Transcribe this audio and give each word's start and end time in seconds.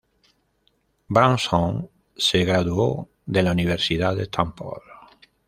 Brunson 1.11 1.87
se 2.17 2.39
graduó 2.43 3.09
de 3.27 3.43
la 3.43 3.51
Universidad 3.51 4.15
de 4.15 4.25
Temple. 4.25 4.81